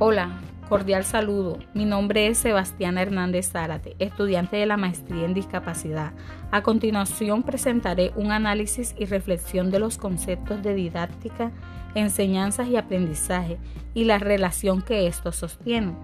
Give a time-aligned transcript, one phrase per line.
[0.00, 1.60] Hola, cordial saludo.
[1.72, 6.12] Mi nombre es Sebastián Hernández Zárate, estudiante de la maestría en discapacidad.
[6.50, 11.52] A continuación presentaré un análisis y reflexión de los conceptos de didáctica,
[11.94, 13.58] enseñanzas y aprendizaje
[13.94, 15.96] y la relación que estos sostienen.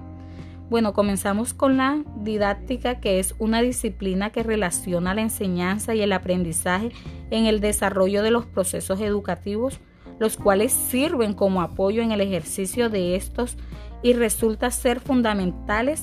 [0.70, 6.12] Bueno, comenzamos con la didáctica, que es una disciplina que relaciona la enseñanza y el
[6.12, 6.92] aprendizaje
[7.32, 9.80] en el desarrollo de los procesos educativos,
[10.20, 13.56] los cuales sirven como apoyo en el ejercicio de estos
[14.02, 16.02] y resulta ser fundamentales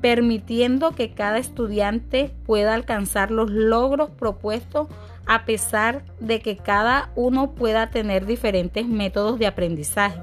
[0.00, 4.88] permitiendo que cada estudiante pueda alcanzar los logros propuestos
[5.26, 10.20] a pesar de que cada uno pueda tener diferentes métodos de aprendizaje.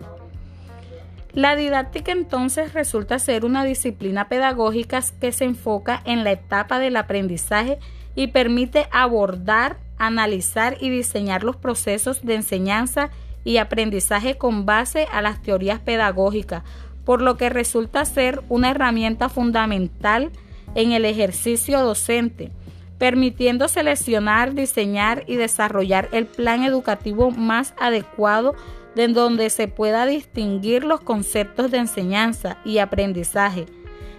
[1.33, 6.95] La didáctica entonces resulta ser una disciplina pedagógica que se enfoca en la etapa del
[6.95, 7.77] aprendizaje
[8.15, 13.09] y permite abordar, analizar y diseñar los procesos de enseñanza
[13.43, 16.63] y aprendizaje con base a las teorías pedagógicas,
[17.05, 20.31] por lo que resulta ser una herramienta fundamental
[20.73, 22.51] en el ejercicio docente,
[22.97, 28.55] permitiendo seleccionar, diseñar y desarrollar el plan educativo más adecuado
[28.95, 33.65] de donde se pueda distinguir los conceptos de enseñanza y aprendizaje,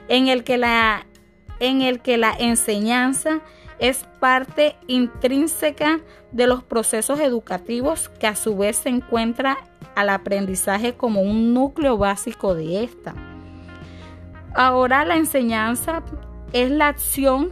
[0.08, 1.06] en el que la,
[1.60, 3.40] en el que la enseñanza
[3.78, 6.00] es parte intrínseca
[6.32, 9.58] de los procesos educativos que a su vez se encuentra
[9.94, 13.14] al aprendizaje como un núcleo básico de esta.
[14.54, 16.02] Ahora la enseñanza
[16.52, 17.50] es la acción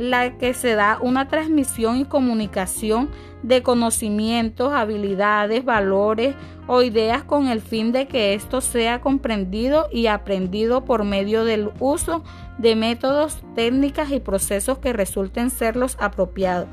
[0.00, 3.10] la que se da una transmisión y comunicación
[3.42, 6.34] de conocimientos, habilidades, valores
[6.66, 11.70] o ideas con el fin de que esto sea comprendido y aprendido por medio del
[11.80, 12.24] uso
[12.56, 16.68] de métodos, técnicas y procesos que resulten ser los apropiados.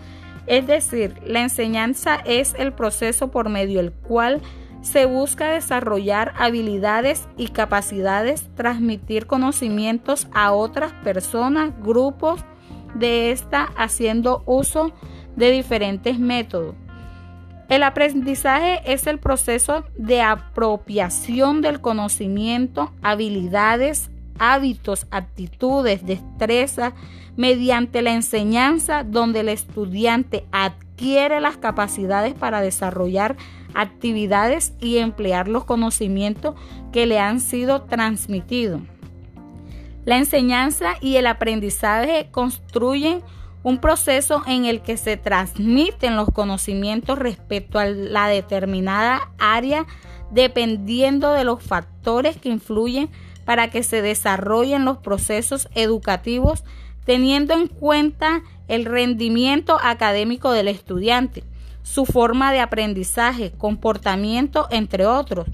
[0.46, 4.42] Es decir, la enseñanza es el proceso por medio del cual
[4.80, 12.46] se busca desarrollar habilidades y capacidades, transmitir conocimientos a otras personas, grupos
[13.00, 14.92] de esta haciendo uso
[15.36, 16.76] de diferentes métodos.
[17.70, 24.10] El aprendizaje es el proceso de apropiación del conocimiento, habilidades,
[24.40, 26.94] hábitos, actitudes, destrezas,
[27.36, 33.36] mediante la enseñanza donde el estudiante adquiere las capacidades para desarrollar
[33.74, 36.56] actividades y emplear los conocimientos
[36.92, 38.82] que le han sido transmitidos.
[40.08, 43.22] La enseñanza y el aprendizaje construyen
[43.62, 49.86] un proceso en el que se transmiten los conocimientos respecto a la determinada área
[50.32, 53.10] dependiendo de los factores que influyen
[53.44, 56.64] para que se desarrollen los procesos educativos
[57.04, 61.44] teniendo en cuenta el rendimiento académico del estudiante,
[61.84, 65.48] su forma de aprendizaje, comportamiento, entre otros.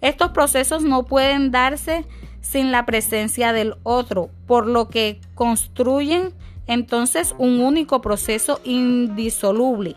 [0.00, 2.04] Estos procesos no pueden darse
[2.44, 6.34] sin la presencia del otro, por lo que construyen
[6.66, 9.96] entonces un único proceso indisoluble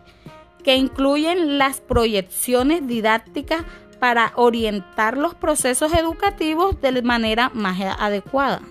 [0.63, 3.63] que incluyen las proyecciones didácticas
[3.99, 8.61] para orientar los procesos educativos de manera más adecuada.